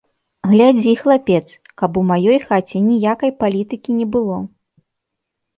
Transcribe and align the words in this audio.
Глядзі, 0.51 0.93
хлапец, 1.01 1.47
каб 1.81 1.99
у 2.01 2.03
маёй 2.11 2.39
хаце 2.47 2.77
ніякай 2.89 3.31
палітыкі 3.45 3.91
не 3.99 4.05
было! 4.17 4.37